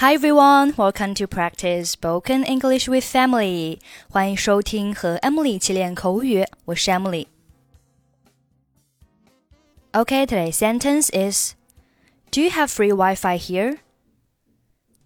[0.00, 3.80] Hi everyone, welcome to practice spoken English with Emily.
[4.08, 7.26] 欢迎收听和 Emily 一起练口语，我是 Emily。
[9.90, 11.54] Okay, today's sentence is
[12.30, 13.78] Do you have free Wi-Fi here?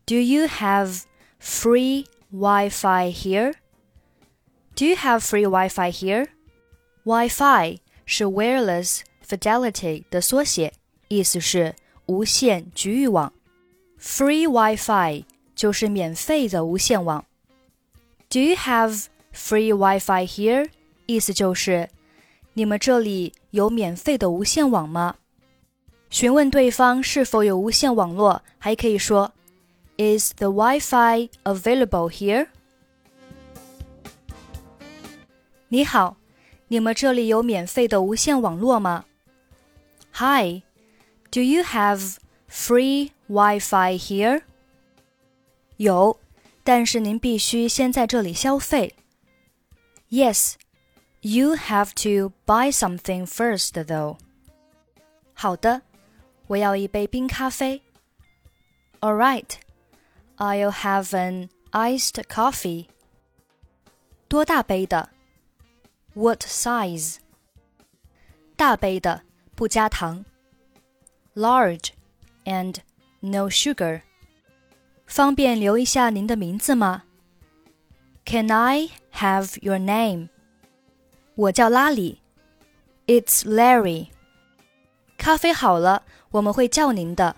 [0.05, 1.05] Do you have
[1.41, 3.55] free Wi-Fi here?
[4.77, 6.27] Do you have free Wi-Fi here?
[7.07, 10.75] Wi-Fi 是 Wireless Fidelity 的缩写，
[11.09, 13.33] 意思是无线局域网。
[14.02, 15.24] Free Wi-Fi
[15.56, 17.26] 就是免费的无线网。
[18.30, 20.70] Do you have free Wi-Fi here？
[21.06, 21.90] 意思就是
[22.54, 25.16] 你们这里有免费的无线网吗？
[26.10, 29.34] 询问对方是否有无线网络，还可以说
[29.98, 32.48] Is the Wi-Fi available here？
[35.70, 36.18] 你好，
[36.68, 39.06] 你们这里有免费的无线网络吗？
[40.14, 42.16] Hi，do you have
[42.52, 44.44] free Wi-Fi here？
[45.78, 46.20] 有，
[46.64, 48.96] 但是您必须先在这里消费。
[50.10, 50.56] Yes,
[51.22, 54.18] you have to buy something first, though.
[55.34, 55.82] 好的，
[56.48, 57.84] 我要一杯冰咖啡。
[59.02, 59.56] All right,
[60.38, 62.88] I'll have an iced coffee.
[64.28, 65.10] 多大杯的？
[66.14, 67.18] What size？
[68.56, 69.22] 大杯的，
[69.54, 70.26] 不加糖。
[71.36, 71.90] Large
[72.46, 72.76] and
[73.20, 74.02] no sugar。
[75.06, 77.04] 方便留一下您的名字吗？
[78.26, 80.30] Can I have your name？
[81.36, 82.20] 我叫拉里。
[83.06, 84.08] It's Larry。
[85.18, 87.36] 咖啡好了，我们会叫您的。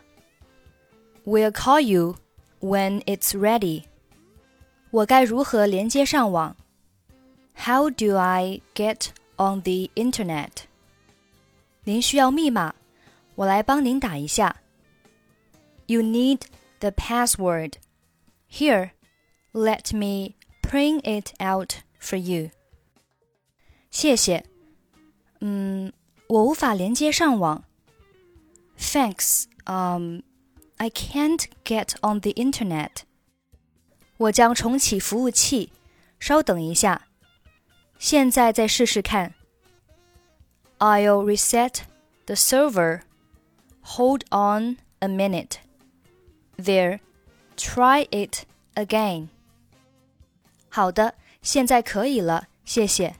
[1.25, 2.15] We'll call you
[2.59, 3.83] when it's ready。
[4.89, 6.55] 我该如何连接上网？
[7.55, 10.49] How do I get on the internet？
[11.83, 12.73] 您需要密码，
[13.35, 14.55] 我来帮您打一下。
[15.87, 16.41] You need
[16.79, 17.77] the password.
[18.47, 18.91] Here,
[19.53, 22.51] let me print it out for you.
[23.89, 24.45] 谢谢。
[25.41, 25.91] 嗯，
[26.27, 27.63] 我无法连接上网。
[28.77, 29.45] Thanks.
[29.65, 30.21] Um,
[30.77, 33.03] I can't get on the internet.
[34.17, 35.71] 我将重启服务器。
[36.19, 37.07] 稍等一下。
[37.97, 39.33] 现在再试试看。
[40.77, 41.81] I'll reset
[42.25, 43.01] the server.
[43.81, 45.57] Hold on a minute.
[46.63, 46.99] There,
[47.55, 48.45] try it
[48.75, 49.29] again.
[50.69, 53.15] 好的，现在可以了，谢谢。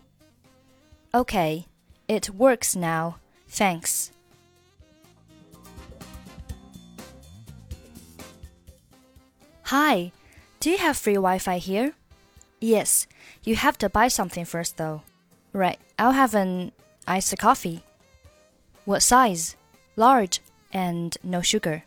[1.11, 1.65] Okay,
[2.07, 3.15] it works now.
[3.49, 4.09] Thanks.
[9.63, 10.11] Hi,
[10.59, 11.93] do you have free Wi-Fi here?
[12.59, 13.05] Yes,
[13.43, 15.01] you have to buy something first though.
[15.53, 16.71] Right, I'll have an
[17.07, 17.81] iced coffee.
[18.85, 19.55] What size?
[19.95, 20.41] Large
[20.71, 21.83] and no sugar.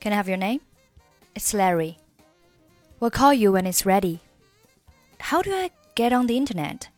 [0.00, 0.60] Can I have your name?
[1.35, 1.97] It's Larry.
[2.99, 4.21] We'll call you when it's ready.
[5.19, 6.89] How do I get on the internet?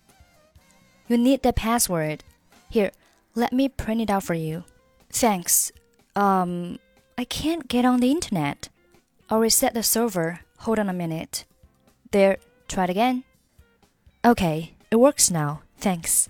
[1.08, 2.24] You need the password.
[2.70, 2.92] Here,
[3.34, 4.64] let me print it out for you.
[5.10, 5.72] Thanks.
[6.16, 6.80] Um,
[7.18, 8.70] I can't get on the internet.
[9.30, 10.42] I'll reset the server.
[10.60, 11.46] Hold on a minute.
[12.12, 13.24] There, try it again.
[14.26, 15.62] Okay, it works now.
[15.78, 16.30] Thanks.